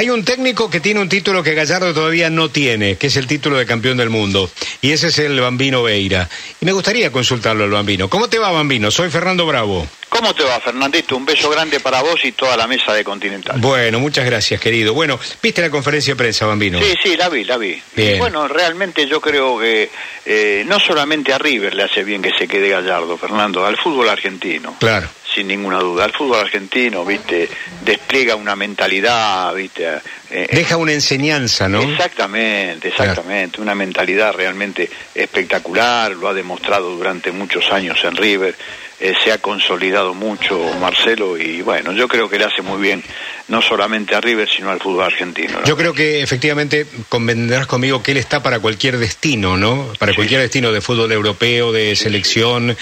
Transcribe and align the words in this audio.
Hay 0.00 0.08
un 0.08 0.24
técnico 0.24 0.70
que 0.70 0.80
tiene 0.80 0.98
un 0.98 1.10
título 1.10 1.42
que 1.42 1.52
Gallardo 1.52 1.92
todavía 1.92 2.30
no 2.30 2.48
tiene, 2.48 2.96
que 2.96 3.08
es 3.08 3.16
el 3.18 3.26
título 3.26 3.58
de 3.58 3.66
campeón 3.66 3.98
del 3.98 4.08
mundo, 4.08 4.50
y 4.80 4.92
ese 4.92 5.08
es 5.08 5.18
el 5.18 5.38
Bambino 5.38 5.82
Veira. 5.82 6.26
Y 6.58 6.64
me 6.64 6.72
gustaría 6.72 7.12
consultarlo 7.12 7.64
al 7.64 7.70
Bambino. 7.70 8.08
¿Cómo 8.08 8.26
te 8.26 8.38
va, 8.38 8.50
Bambino? 8.50 8.90
Soy 8.90 9.10
Fernando 9.10 9.44
Bravo. 9.44 9.86
¿Cómo 10.08 10.34
te 10.34 10.42
va, 10.42 10.58
Fernandito? 10.58 11.18
Un 11.18 11.26
beso 11.26 11.50
grande 11.50 11.80
para 11.80 12.00
vos 12.00 12.18
y 12.24 12.32
toda 12.32 12.56
la 12.56 12.66
mesa 12.66 12.94
de 12.94 13.04
Continental. 13.04 13.60
Bueno, 13.60 14.00
muchas 14.00 14.24
gracias, 14.24 14.58
querido. 14.58 14.94
Bueno, 14.94 15.20
¿viste 15.42 15.60
la 15.60 15.68
conferencia 15.68 16.14
de 16.14 16.16
prensa, 16.16 16.46
Bambino? 16.46 16.78
Sí, 16.78 16.94
sí, 17.02 17.14
la 17.14 17.28
vi, 17.28 17.44
la 17.44 17.58
vi. 17.58 17.78
Bien. 17.94 18.16
Y 18.16 18.18
bueno, 18.18 18.48
realmente 18.48 19.06
yo 19.06 19.20
creo 19.20 19.58
que 19.58 19.90
eh, 20.24 20.64
no 20.66 20.80
solamente 20.80 21.34
a 21.34 21.36
River 21.36 21.74
le 21.74 21.82
hace 21.82 22.04
bien 22.04 22.22
que 22.22 22.30
se 22.38 22.48
quede 22.48 22.70
Gallardo, 22.70 23.18
Fernando, 23.18 23.66
al 23.66 23.76
fútbol 23.76 24.08
argentino. 24.08 24.76
Claro. 24.80 25.10
Sin 25.34 25.46
ninguna 25.46 25.78
duda. 25.78 26.04
Al 26.04 26.12
fútbol 26.12 26.40
argentino, 26.40 27.04
viste, 27.04 27.48
despliega 27.84 28.34
una 28.34 28.56
mentalidad, 28.56 29.54
viste. 29.54 29.86
eh, 30.28 30.48
Deja 30.50 30.76
una 30.76 30.92
enseñanza, 30.92 31.68
¿no? 31.68 31.80
Exactamente, 31.82 32.88
exactamente. 32.88 33.60
Una 33.60 33.76
mentalidad 33.76 34.32
realmente 34.34 34.90
espectacular, 35.14 36.12
lo 36.12 36.28
ha 36.28 36.34
demostrado 36.34 36.90
durante 36.96 37.30
muchos 37.30 37.70
años 37.70 38.02
en 38.04 38.16
River, 38.16 38.56
eh, 38.98 39.14
se 39.24 39.32
ha 39.32 39.38
consolidado 39.38 40.12
mucho 40.14 40.58
Marcelo 40.80 41.38
y 41.38 41.62
bueno, 41.62 41.92
yo 41.92 42.06
creo 42.08 42.28
que 42.28 42.38
le 42.38 42.44
hace 42.44 42.60
muy 42.60 42.80
bien 42.82 43.02
no 43.48 43.62
solamente 43.62 44.14
a 44.14 44.20
River, 44.20 44.48
sino 44.48 44.70
al 44.70 44.78
fútbol 44.80 45.04
argentino. 45.04 45.60
¿no? 45.60 45.64
Yo 45.64 45.76
creo 45.76 45.94
que 45.94 46.22
efectivamente 46.22 46.86
convendrás 47.08 47.66
conmigo 47.66 48.02
que 48.02 48.10
él 48.10 48.18
está 48.18 48.42
para 48.42 48.58
cualquier 48.58 48.98
destino, 48.98 49.56
¿no? 49.56 49.92
Para 49.98 50.12
Sí. 50.12 50.16
cualquier 50.16 50.40
destino 50.42 50.70
de 50.72 50.80
fútbol 50.82 51.10
europeo, 51.12 51.72
de 51.72 51.96
selección. 51.96 52.76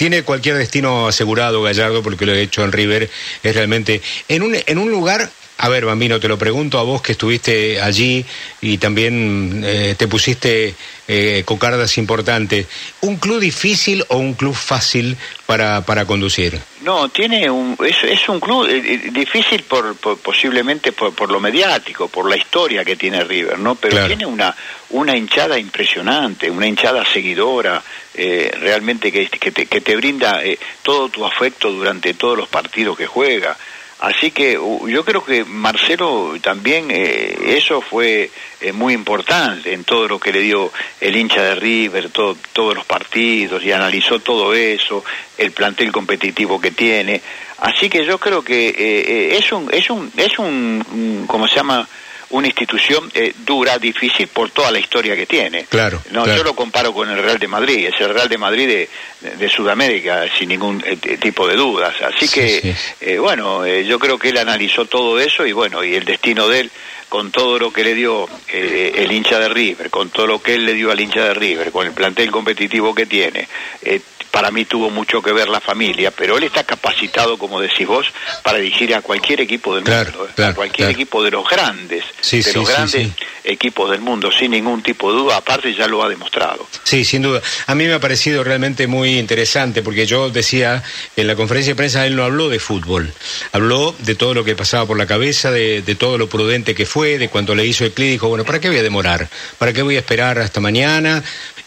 Tiene 0.00 0.22
cualquier 0.22 0.56
destino 0.56 1.08
asegurado 1.08 1.60
Gallardo 1.60 2.02
porque 2.02 2.24
lo 2.24 2.32
he 2.32 2.40
hecho 2.40 2.64
en 2.64 2.72
River. 2.72 3.10
Es 3.42 3.54
realmente 3.54 4.00
en 4.28 4.42
un 4.42 4.56
en 4.64 4.78
un 4.78 4.90
lugar. 4.90 5.30
A 5.58 5.68
ver, 5.68 5.84
Bambino, 5.84 6.18
te 6.18 6.26
lo 6.26 6.38
pregunto 6.38 6.78
a 6.78 6.84
vos 6.84 7.02
que 7.02 7.12
estuviste 7.12 7.82
allí 7.82 8.24
y 8.62 8.78
también 8.78 9.60
eh, 9.62 9.94
te 9.98 10.08
pusiste 10.08 10.74
eh, 11.06 11.42
cocardas 11.44 11.98
importantes. 11.98 12.66
¿Un 13.02 13.16
club 13.16 13.40
difícil 13.40 14.02
o 14.08 14.16
un 14.16 14.32
club 14.32 14.54
fácil 14.54 15.18
para, 15.44 15.84
para 15.84 16.06
conducir? 16.06 16.58
No, 16.82 17.10
tiene 17.10 17.50
un, 17.50 17.76
es, 17.84 17.96
es 18.04 18.26
un 18.28 18.40
club 18.40 18.66
eh, 18.66 18.78
eh, 18.78 19.10
difícil 19.12 19.62
por, 19.64 19.94
por- 19.96 20.18
posiblemente 20.18 20.92
por, 20.92 21.14
por 21.14 21.30
lo 21.30 21.38
mediático, 21.38 22.08
por 22.08 22.28
la 22.28 22.36
historia 22.36 22.84
que 22.84 22.96
tiene 22.96 23.22
River, 23.22 23.58
¿no? 23.58 23.74
Pero 23.74 23.92
Claro. 23.92 24.06
tiene 24.06 24.24
una, 24.24 24.56
una 24.90 25.14
hinchada 25.14 25.58
impresionante, 25.58 26.50
una 26.50 26.66
hinchada 26.66 27.04
seguidora, 27.04 27.82
eh, 28.14 28.50
realmente 28.60 29.12
que, 29.12 29.28
que, 29.28 29.50
te, 29.52 29.66
que 29.66 29.80
te 29.82 29.94
brinda 29.96 30.42
eh, 30.42 30.58
todo 30.82 31.10
tu 31.10 31.26
afecto 31.26 31.70
durante 31.70 32.14
todos 32.14 32.38
los 32.38 32.48
partidos 32.48 32.96
que 32.96 33.06
juega. 33.06 33.56
Así 34.00 34.30
que 34.30 34.52
yo 34.54 35.04
creo 35.04 35.22
que 35.22 35.44
Marcelo 35.44 36.34
también 36.40 36.86
eh, 36.90 37.36
eso 37.56 37.82
fue 37.82 38.30
eh, 38.62 38.72
muy 38.72 38.94
importante 38.94 39.74
en 39.74 39.84
todo 39.84 40.08
lo 40.08 40.18
que 40.18 40.32
le 40.32 40.40
dio 40.40 40.72
el 41.00 41.14
hincha 41.16 41.42
de 41.42 41.54
River, 41.56 42.08
todo- 42.08 42.36
todos 42.54 42.74
los 42.74 42.86
partidos 42.86 43.62
y 43.62 43.72
analizó 43.72 44.18
todo 44.20 44.54
eso, 44.54 45.04
el 45.36 45.52
plantel 45.52 45.92
competitivo 45.92 46.58
que 46.60 46.70
tiene. 46.70 47.20
Así 47.58 47.90
que 47.90 48.04
yo 48.06 48.18
creo 48.18 48.42
que 48.42 48.68
eh, 48.68 48.74
eh, 48.78 49.36
es 49.36 49.52
un 49.52 49.68
es 49.70 49.90
un 49.90 50.10
es 50.16 50.38
un- 50.38 51.24
¿cómo 51.26 51.46
se 51.46 51.56
llama? 51.56 51.86
Una 52.30 52.46
institución 52.46 53.10
eh, 53.14 53.32
dura, 53.44 53.78
difícil 53.78 54.28
por 54.28 54.50
toda 54.50 54.70
la 54.70 54.78
historia 54.78 55.16
que 55.16 55.26
tiene. 55.26 55.64
Claro, 55.64 56.00
No, 56.12 56.22
claro. 56.24 56.38
yo 56.38 56.44
lo 56.44 56.54
comparo 56.54 56.92
con 56.94 57.10
el 57.10 57.18
Real 57.22 57.38
de 57.38 57.48
Madrid, 57.48 57.86
es 57.86 58.00
el 58.00 58.14
Real 58.14 58.28
de 58.28 58.38
Madrid 58.38 58.68
de, 58.68 58.88
de 59.36 59.48
Sudamérica, 59.48 60.26
sin 60.38 60.48
ningún 60.50 60.82
eh, 60.86 60.96
tipo 61.18 61.46
de 61.48 61.56
dudas. 61.56 61.94
Así 62.02 62.26
Sí, 62.28 62.34
que, 62.40 62.60
sí. 62.60 62.74
eh, 63.00 63.18
bueno, 63.18 63.64
eh, 63.64 63.84
yo 63.84 63.98
creo 63.98 64.18
que 64.18 64.28
él 64.28 64.38
analizó 64.38 64.84
todo 64.86 65.18
eso 65.18 65.44
y 65.44 65.52
bueno, 65.52 65.82
y 65.84 65.94
el 65.94 66.04
destino 66.04 66.48
de 66.48 66.60
él, 66.60 66.70
con 67.08 67.32
todo 67.32 67.58
lo 67.58 67.72
que 67.72 67.82
le 67.82 67.94
dio 67.94 68.28
eh, 68.52 68.92
el 68.98 69.10
hincha 69.10 69.40
de 69.40 69.48
River, 69.48 69.90
con 69.90 70.10
todo 70.10 70.28
lo 70.28 70.40
que 70.40 70.54
él 70.54 70.64
le 70.64 70.74
dio 70.74 70.92
al 70.92 71.00
hincha 71.00 71.24
de 71.24 71.34
River, 71.34 71.72
con 71.72 71.84
el 71.86 71.92
plantel 71.92 72.30
competitivo 72.30 72.94
que 72.94 73.06
tiene, 73.06 73.48
eh, 73.82 74.00
para 74.30 74.50
mí 74.50 74.64
tuvo 74.64 74.90
mucho 74.90 75.20
que 75.22 75.32
ver 75.32 75.48
la 75.48 75.60
familia, 75.60 76.10
pero 76.10 76.38
él 76.38 76.44
está 76.44 76.64
capacitado, 76.64 77.36
como 77.38 77.60
decís 77.60 77.86
vos, 77.86 78.06
para 78.42 78.58
dirigir 78.58 78.94
a 78.94 79.02
cualquier 79.02 79.40
equipo 79.40 79.74
del 79.74 79.84
Claro, 79.84 80.10
mundo, 80.10 80.26
eh, 80.28 80.32
claro, 80.34 80.52
a 80.52 80.54
cualquier 80.54 80.86
claro. 80.88 80.92
equipo 80.92 81.22
de 81.24 81.30
los 81.32 81.48
grandes, 81.48 82.04
Sí, 82.20 82.38
de 82.38 82.42
sí, 82.44 82.52
los 82.54 82.68
grandes 82.68 82.90
sí. 82.92 83.12
Equipos 83.44 83.90
del 83.90 84.00
mundo, 84.00 84.30
sin 84.30 84.52
ningún 84.52 84.82
tipo 84.82 85.12
de 85.12 85.18
duda, 85.18 85.36
aparte 85.36 85.74
ya 85.74 85.86
lo 85.86 86.02
ha 86.02 86.08
demostrado. 86.08 86.66
Sí, 86.84 87.04
sin 87.04 87.22
duda. 87.22 87.40
A 87.66 87.74
mí 87.74 87.84
me 87.84 87.94
ha 87.94 88.00
parecido 88.00 88.44
realmente 88.44 88.86
muy 88.86 89.18
interesante 89.18 89.82
porque 89.82 90.06
yo 90.06 90.30
decía, 90.30 90.82
en 91.16 91.26
la 91.26 91.36
conferencia 91.36 91.72
de 91.72 91.76
prensa 91.76 92.06
él 92.06 92.16
no 92.16 92.24
habló 92.24 92.48
de 92.48 92.58
fútbol, 92.58 93.12
habló 93.52 93.94
de 93.98 94.14
todo 94.14 94.34
lo 94.34 94.44
que 94.44 94.56
pasaba 94.56 94.86
por 94.86 94.98
la 94.98 95.06
cabeza, 95.06 95.50
de, 95.50 95.82
todo 95.98 96.18
lo 96.18 96.28
prudente 96.28 96.74
que 96.74 96.86
fue, 96.86 97.18
de 97.18 97.28
cuando 97.28 97.54
le 97.54 97.66
hizo 97.66 97.84
el 97.84 97.92
clic, 97.92 98.10
dijo, 98.10 98.28
bueno, 98.28 98.44
¿para 98.44 98.60
qué 98.60 98.68
voy 98.68 98.78
a 98.78 98.82
demorar? 98.82 99.28
¿Para 99.58 99.72
qué 99.72 99.82
voy 99.82 99.96
a 99.96 100.00
esperar 100.00 100.38
hasta 100.38 100.60
mañana? 100.60 101.22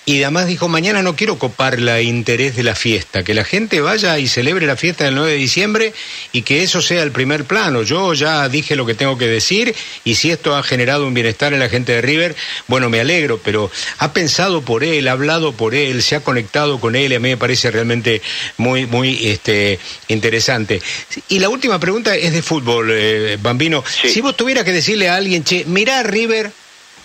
Y 0.06 0.22
además 0.24 0.48
dijo, 0.48 0.68
mañana 0.68 1.02
no 1.02 1.16
quiero 1.16 1.40
copar 1.40 1.80
la 1.80 2.02
interés 2.02 2.58
de 2.58 2.64
la 2.64 2.76
fiesta, 2.76 3.24
que 3.24 3.34
la 3.34 3.46
gente 3.46 3.80
vaya 3.80 4.20
y 4.20 4.28
celebre 4.28 4.66
la 4.66 4.76
fiesta 4.76 5.06
del 5.06 5.16
9 5.16 5.32
de 5.32 5.38
diciembre 5.38 5.94
y 6.34 6.42
que 6.42 6.62
eso 6.62 6.82
sea 6.82 7.04
el 7.04 7.12
primer 7.12 7.46
plano. 7.46 7.84
Yo 7.84 8.14
ya 8.14 8.50
dije 8.50 8.76
lo 8.76 8.86
que 8.86 8.96
tengo 8.96 9.18
que 9.18 9.28
decir 9.28 9.74
y 10.04 10.16
si 10.16 10.30
esto 10.30 10.58
ha 10.58 10.64
generado 10.64 11.08
un 11.08 11.14
bienestar 11.14 11.54
en 11.54 11.60
la 11.64 11.70
gente 11.70 11.94
de 11.94 12.02
River, 12.02 12.36
bueno, 12.68 12.90
me 12.90 13.00
alegro, 13.00 13.40
pero 13.44 13.72
ha 13.98 14.14
pensado 14.14 14.62
por 14.62 14.84
él, 14.84 15.08
ha 15.08 15.14
hablado 15.14 15.54
por 15.54 15.76
él, 15.76 16.02
se 16.04 16.16
ha 16.16 16.20
conectado 16.22 16.80
con 16.80 16.96
él 16.96 17.12
y 17.12 17.16
a 17.16 17.20
mí 17.20 17.30
me 17.30 17.38
parece 17.38 17.72
realmente 17.72 18.22
muy, 18.58 18.86
muy 18.86 19.28
este, 19.28 19.80
interesante. 20.08 20.82
Y 21.30 21.40
la 21.40 21.50
última 21.50 21.80
pregunta 21.80 22.16
es 22.16 22.34
de 22.34 22.42
fútbol, 22.42 22.92
eh, 22.92 23.38
Bambino. 23.42 23.84
Sí. 24.02 24.10
Si 24.10 24.22
vos 24.22 24.36
tuvieras 24.36 24.64
que 24.64 24.72
decirle 24.72 25.10
a 25.10 25.16
alguien, 25.16 25.44
che, 25.44 25.66
mirá 25.66 26.04
River 26.04 26.52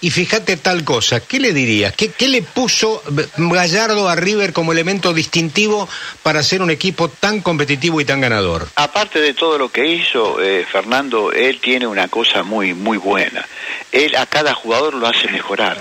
y 0.01 0.11
fíjate 0.11 0.57
tal 0.57 0.85
cosa, 0.85 1.21
¿qué 1.21 1.41
le 1.41 1.53
dirías? 1.53 1.95
¿Qué, 1.95 2.29
le 2.29 2.43
puso 2.43 3.03
Gallardo 3.37 4.09
a 4.09 4.15
River 4.15 4.53
como 4.53 4.73
elemento 4.73 5.13
distintivo 5.13 5.89
para 6.23 6.43
ser 6.43 6.63
un 6.63 6.71
equipo 6.71 7.09
tan 7.09 7.41
competitivo 7.41 8.01
y 8.01 8.05
tan 8.05 8.21
ganador? 8.21 8.69
Aparte 8.77 9.21
de 9.21 9.35
todo 9.35 9.59
lo 9.59 9.71
que 9.71 9.87
hizo 9.87 10.41
eh, 10.41 10.65
Fernando, 10.71 11.33
él 11.33 11.61
tiene 11.61 11.87
una 11.87 12.09
cosa 12.09 12.43
muy 12.43 12.75
muy 12.75 12.99
buena. 12.99 13.47
Él 13.91 14.15
a 14.17 14.27
cada 14.27 14.55
jugador 14.55 14.95
lo 14.95 15.07
hace 15.07 15.29
mejorar. 15.29 15.79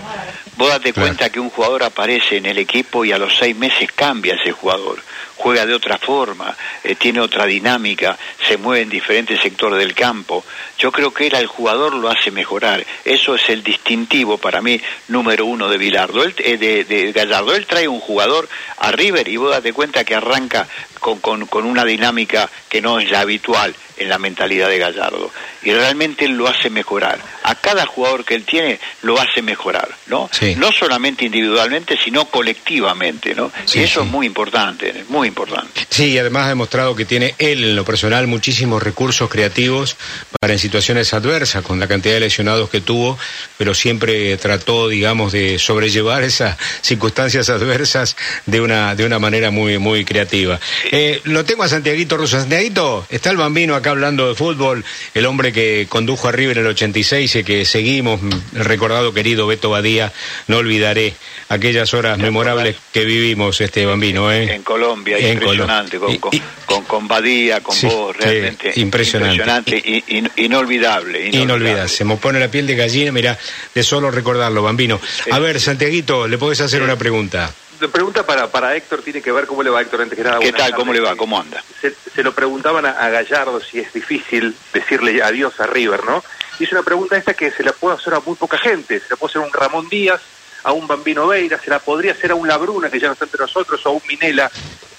Vos 0.57 0.69
date 0.69 0.91
Claro. 0.91 1.07
cuenta 1.07 1.29
que 1.29 1.39
un 1.39 1.49
jugador 1.51 1.83
aparece 1.83 2.37
en 2.37 2.47
el 2.47 2.57
equipo 2.57 3.05
y 3.05 3.11
a 3.11 3.17
los 3.19 3.37
seis 3.37 3.55
meses 3.55 3.91
cambia 3.93 4.35
ese 4.35 4.51
jugador. 4.51 4.99
Juega 5.35 5.67
de 5.67 5.75
otra 5.75 5.99
forma, 5.99 6.57
eh, 6.83 6.95
tiene 6.95 7.19
otra 7.19 7.45
dinámica, 7.45 8.17
se 8.47 8.57
mueve 8.57 8.81
en 8.81 8.89
diferentes 8.89 9.39
sectores 9.39 9.77
del 9.77 9.93
campo. 9.93 10.43
Yo 10.79 10.91
creo 10.91 11.13
que 11.13 11.27
él 11.27 11.35
al 11.35 11.45
jugador 11.45 11.93
lo 11.93 12.09
hace 12.09 12.31
mejorar. 12.31 12.83
Eso 13.05 13.35
es 13.35 13.47
el 13.49 13.61
distintivo 13.63 14.39
para 14.39 14.63
mí 14.63 14.81
número 15.09 15.45
uno 15.45 15.69
de 15.69 15.77
Bilardo, 15.77 16.23
él, 16.23 16.33
eh, 16.39 16.57
de, 16.57 16.83
de 16.85 17.11
Gallardo. 17.11 17.55
Él 17.55 17.67
trae 17.67 17.87
un 17.87 17.99
jugador 17.99 18.49
a 18.77 18.91
River 18.91 19.27
y 19.27 19.37
vos 19.37 19.51
date 19.51 19.73
cuenta 19.73 20.03
que 20.03 20.15
arranca 20.15 20.67
con, 20.99 21.19
con, 21.19 21.45
con 21.45 21.65
una 21.65 21.85
dinámica 21.85 22.49
que 22.67 22.81
no 22.81 22.99
es 22.99 23.11
la 23.11 23.19
habitual 23.19 23.75
en 23.97 24.09
la 24.09 24.17
mentalidad 24.17 24.69
de 24.69 24.77
Gallardo. 24.77 25.31
Y 25.63 25.71
realmente 25.73 26.25
él 26.25 26.33
lo 26.33 26.47
hace 26.47 26.69
mejorar. 26.69 27.19
A 27.43 27.55
cada 27.55 27.85
jugador 27.85 28.25
que 28.25 28.35
él 28.35 28.43
tiene 28.43 28.79
lo 29.01 29.19
hace 29.19 29.41
mejorar, 29.41 29.89
¿no? 30.07 30.29
Sí. 30.31 30.55
No 30.55 30.71
solamente 30.71 31.25
individualmente, 31.25 31.97
sino 32.03 32.25
colectivamente, 32.25 33.33
¿no? 33.35 33.51
Sí, 33.65 33.79
y 33.79 33.83
eso 33.83 34.01
sí. 34.01 34.05
es 34.05 34.11
muy 34.11 34.25
importante, 34.25 34.99
es 34.99 35.09
muy 35.09 35.27
importante. 35.27 35.85
Sí, 35.89 36.11
y 36.11 36.17
además 36.17 36.45
ha 36.45 36.49
demostrado 36.49 36.95
que 36.95 37.05
tiene 37.05 37.35
él 37.37 37.63
en 37.63 37.75
lo 37.75 37.85
personal 37.85 38.27
muchísimos 38.27 38.81
recursos 38.83 39.29
creativos 39.29 39.97
para 40.39 40.53
en 40.53 40.59
situaciones 40.59 41.13
adversas, 41.13 41.63
con 41.63 41.79
la 41.79 41.87
cantidad 41.87 42.15
de 42.15 42.21
lesionados 42.21 42.69
que 42.69 42.81
tuvo, 42.81 43.17
pero 43.57 43.73
siempre 43.73 44.37
trató, 44.37 44.87
digamos, 44.87 45.31
de 45.31 45.59
sobrellevar 45.59 46.23
esas 46.23 46.57
circunstancias 46.81 47.49
adversas 47.49 48.15
de 48.45 48.61
una, 48.61 48.95
de 48.95 49.05
una 49.05 49.19
manera 49.19 49.51
muy, 49.51 49.77
muy 49.77 50.05
creativa. 50.05 50.59
Eh, 50.91 51.21
lo 51.23 51.45
tengo 51.45 51.63
a 51.63 51.67
Santiaguito 51.67 52.17
Russo. 52.17 52.39
Santiaguito, 52.39 53.05
está 53.09 53.31
el 53.31 53.37
bambino 53.37 53.75
acá 53.75 53.86
hablando 53.89 54.27
de 54.27 54.35
fútbol, 54.35 54.83
el 55.13 55.25
hombre 55.25 55.51
que 55.53 55.85
condujo 55.89 56.27
a 56.27 56.31
River 56.31 56.57
en 56.59 56.65
el 56.65 56.71
86 56.71 57.35
y 57.37 57.43
que 57.43 57.65
seguimos, 57.65 58.19
el 58.55 58.65
recordado 58.65 59.13
querido 59.13 59.47
Beto 59.47 59.69
Badía, 59.69 60.13
no 60.47 60.57
olvidaré 60.57 61.13
aquellas 61.49 61.93
horas 61.93 62.17
memorables 62.17 62.75
que 62.93 63.05
vivimos, 63.05 63.61
este 63.61 63.85
bambino, 63.85 64.31
¿eh? 64.31 64.53
En 64.53 64.63
Colombia, 64.63 65.17
En 65.17 65.33
impresionante, 65.33 65.97
con, 65.97 66.13
y- 66.13 66.19
con, 66.65 66.83
con, 66.83 67.07
Badía, 67.07 67.61
con 67.61 67.75
Sí, 67.75 67.87
vos, 67.87 68.15
sí, 68.17 68.23
realmente 68.23 68.73
impresionante. 68.75 69.35
impresionante 69.77 69.83
y, 70.07 70.17
y- 70.17 70.45
inolvidable, 70.45 71.29
Inolvidable, 71.29 71.87
se 71.87 72.03
me 72.05 72.17
pone 72.17 72.39
la 72.39 72.49
piel 72.51 72.67
de 72.67 72.75
gallina, 72.75 73.11
mira, 73.11 73.37
de 73.73 73.83
solo 73.83 74.11
recordarlo, 74.11 74.61
Bambino. 74.63 74.99
A 75.31 75.39
ver, 75.39 75.59
Santiaguito, 75.61 76.27
¿le 76.27 76.37
podés 76.37 76.61
hacer 76.61 76.81
una 76.81 76.97
pregunta? 76.97 77.53
La 77.79 77.87
pregunta 77.89 78.25
para, 78.25 78.49
para 78.49 78.75
Héctor 78.75 79.01
tiene 79.01 79.21
que 79.21 79.31
ver 79.31 79.45
cómo 79.45 79.61
le 79.63 79.69
va 79.69 79.81
Héctor 79.81 80.01
antes 80.01 80.17
que 80.17 80.23
nada. 80.23 80.39
¿Qué 80.39 80.51
tal? 80.51 80.73
¿Cómo 80.73 80.93
le 80.93 80.99
va? 80.99 81.15
¿Cómo 81.15 81.39
anda? 81.39 81.63
Se, 81.79 81.93
se 82.13 82.23
lo 82.23 82.33
preguntaban 82.33 82.85
a, 82.85 82.91
a 82.91 83.09
Gallardo 83.09 83.61
si 83.61 83.79
es 83.79 83.93
difícil 83.93 84.55
decirle 84.73 85.21
adiós 85.21 85.59
a 85.59 85.67
River, 85.67 86.03
¿no? 86.05 86.23
Y 86.59 86.63
es 86.63 86.71
una 86.71 86.81
pregunta 86.81 87.17
esta 87.17 87.33
que 87.35 87.51
se 87.51 87.63
la 87.63 87.71
puede 87.71 87.97
hacer 87.97 88.13
a 88.15 88.19
muy 88.19 88.35
poca 88.35 88.57
gente. 88.57 88.99
Se 88.99 89.07
la 89.11 89.15
puede 89.15 89.31
hacer 89.31 89.43
a 89.43 89.45
un 89.45 89.53
Ramón 89.53 89.89
Díaz, 89.89 90.21
a 90.63 90.71
un 90.71 90.87
Bambino 90.87 91.27
Veira, 91.27 91.59
se 91.59 91.69
la 91.69 91.79
podría 91.79 92.13
hacer 92.13 92.31
a 92.31 92.35
un 92.35 92.47
Labruna, 92.47 92.89
que 92.89 92.99
ya 92.99 93.07
no 93.07 93.13
está 93.13 93.25
entre 93.25 93.41
nosotros, 93.41 93.79
o 93.85 93.89
a 93.89 93.91
un 93.91 94.01
Minela. 94.07 94.49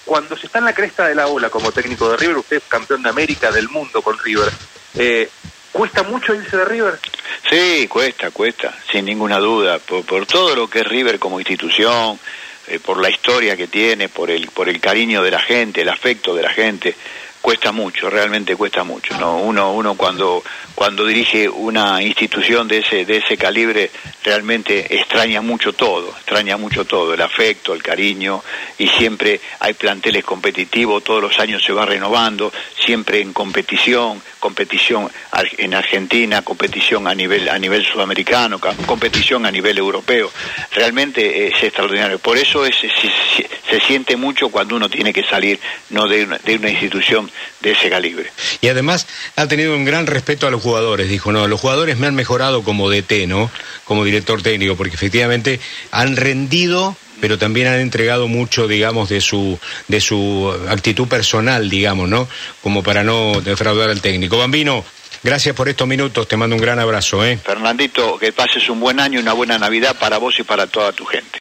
Cuando 0.05 0.37
se 0.37 0.47
está 0.47 0.59
en 0.59 0.65
la 0.65 0.73
cresta 0.73 1.07
de 1.07 1.15
la 1.15 1.27
ola 1.27 1.49
como 1.49 1.71
técnico 1.71 2.09
de 2.09 2.17
River, 2.17 2.37
usted 2.37 2.57
es 2.57 2.63
campeón 2.67 3.03
de 3.03 3.09
América, 3.09 3.51
del 3.51 3.67
mundo 3.69 4.01
con 4.01 4.17
River. 4.17 4.49
Eh, 4.95 5.29
¿Cuesta 5.71 6.01
mucho 6.03 6.33
irse 6.33 6.57
de 6.57 6.65
River? 6.65 6.99
Sí, 7.47 7.87
cuesta, 7.87 8.31
cuesta, 8.31 8.73
sin 8.91 9.05
ninguna 9.05 9.37
duda, 9.37 9.79
por, 9.79 10.03
por 10.05 10.25
todo 10.25 10.55
lo 10.55 10.67
que 10.67 10.79
es 10.79 10.87
River 10.87 11.19
como 11.19 11.39
institución, 11.39 12.19
eh, 12.69 12.79
por 12.79 13.01
la 13.01 13.09
historia 13.09 13.57
que 13.57 13.67
tiene, 13.67 14.09
por 14.09 14.29
el, 14.29 14.47
por 14.47 14.69
el 14.69 14.79
cariño 14.79 15.23
de 15.23 15.31
la 15.31 15.39
gente, 15.39 15.81
el 15.81 15.89
afecto 15.89 16.35
de 16.35 16.43
la 16.43 16.51
gente 16.51 16.95
cuesta 17.41 17.71
mucho, 17.71 18.09
realmente 18.09 18.55
cuesta 18.55 18.83
mucho, 18.83 19.17
¿no? 19.17 19.37
Uno, 19.37 19.71
uno 19.73 19.95
cuando, 19.95 20.43
cuando 20.75 21.05
dirige 21.05 21.47
una 21.47 22.01
institución 22.01 22.67
de 22.67 22.79
ese, 22.79 23.05
de 23.05 23.17
ese 23.17 23.37
calibre 23.37 23.91
realmente 24.23 24.93
extraña 24.95 25.41
mucho 25.41 25.73
todo, 25.73 26.09
extraña 26.09 26.57
mucho 26.57 26.85
todo, 26.85 27.13
el 27.13 27.21
afecto, 27.21 27.73
el 27.73 27.81
cariño, 27.81 28.43
y 28.77 28.87
siempre 28.87 29.39
hay 29.59 29.73
planteles 29.73 30.25
competitivos, 30.25 31.03
todos 31.03 31.21
los 31.21 31.39
años 31.39 31.63
se 31.63 31.73
va 31.73 31.85
renovando, 31.85 32.51
siempre 32.77 33.21
en 33.21 33.33
competición, 33.33 34.21
competición 34.39 35.09
en 35.57 35.73
Argentina, 35.73 36.41
competición 36.41 37.07
a 37.07 37.15
nivel, 37.15 37.47
a 37.49 37.57
nivel 37.57 37.85
sudamericano, 37.85 38.59
competición 38.85 39.45
a 39.45 39.51
nivel 39.51 39.77
europeo, 39.77 40.31
realmente 40.71 41.47
es 41.47 41.63
extraordinario. 41.63 42.19
Por 42.19 42.37
eso 42.37 42.65
es, 42.65 42.75
se, 42.77 43.79
siente 43.79 44.17
mucho 44.17 44.49
cuando 44.49 44.75
uno 44.75 44.89
tiene 44.89 45.13
que 45.13 45.23
salir 45.23 45.59
no 45.89 46.07
de 46.07 46.19
de 46.25 46.55
una 46.55 46.69
institución 46.69 47.28
de 47.61 47.71
ese 47.71 47.89
calibre. 47.89 48.31
Y 48.61 48.67
además 48.67 49.07
ha 49.35 49.47
tenido 49.47 49.75
un 49.75 49.85
gran 49.85 50.07
respeto 50.07 50.47
a 50.47 50.51
los 50.51 50.61
jugadores, 50.61 51.09
dijo, 51.09 51.31
no, 51.31 51.47
los 51.47 51.59
jugadores 51.59 51.97
me 51.97 52.07
han 52.07 52.15
mejorado 52.15 52.63
como 52.63 52.89
DT, 52.89 53.27
¿no? 53.27 53.51
Como 53.85 54.03
director 54.05 54.41
técnico, 54.41 54.75
porque 54.75 54.95
efectivamente 54.95 55.59
han 55.91 56.15
rendido 56.15 56.95
pero 57.19 57.37
también 57.37 57.67
han 57.67 57.79
entregado 57.79 58.27
mucho, 58.27 58.67
digamos, 58.67 59.09
de 59.09 59.21
su, 59.21 59.59
de 59.87 59.99
su 59.99 60.53
actitud 60.69 61.07
personal, 61.07 61.69
digamos, 61.69 62.09
¿no? 62.09 62.27
Como 62.61 62.83
para 62.83 63.03
no 63.03 63.41
defraudar 63.41 63.89
al 63.89 64.01
técnico. 64.01 64.37
Bambino, 64.37 64.85
gracias 65.23 65.55
por 65.55 65.69
estos 65.69 65.87
minutos, 65.87 66.27
te 66.27 66.37
mando 66.37 66.55
un 66.55 66.61
gran 66.61 66.79
abrazo, 66.79 67.25
¿eh? 67.25 67.37
Fernandito, 67.37 68.17
que 68.17 68.31
pases 68.31 68.69
un 68.69 68.79
buen 68.79 68.99
año 68.99 69.19
y 69.19 69.23
una 69.23 69.33
buena 69.33 69.59
Navidad 69.59 69.97
para 69.99 70.17
vos 70.17 70.39
y 70.39 70.43
para 70.43 70.67
toda 70.67 70.91
tu 70.91 71.05
gente. 71.05 71.37